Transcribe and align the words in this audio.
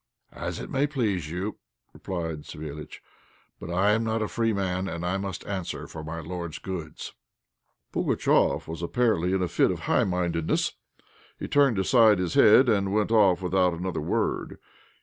"As 0.33 0.57
it 0.59 0.71
may 0.71 0.87
please 0.87 1.29
you!" 1.29 1.59
replied 1.93 2.41
Savéliitch. 2.41 2.95
"But 3.59 3.69
I 3.69 3.91
am 3.91 4.03
not 4.03 4.23
a 4.23 4.27
free 4.27 4.51
man, 4.51 4.87
and 4.87 5.05
I 5.05 5.17
must 5.17 5.45
answer 5.45 5.85
for 5.85 6.03
my 6.03 6.19
lord's 6.21 6.57
goods." 6.57 7.13
Pugatchéf 7.93 8.67
was 8.67 8.81
apparently 8.81 9.31
in 9.31 9.43
a 9.43 9.47
fit 9.47 9.69
of 9.69 9.81
high 9.81 10.03
mindedness. 10.05 10.73
He 11.37 11.47
turned 11.47 11.77
aside 11.77 12.17
his 12.17 12.33
head, 12.33 12.67
and 12.67 12.91
went 12.91 13.11
off 13.11 13.43
without 13.43 13.75
another 13.75 14.01
word. 14.01 14.57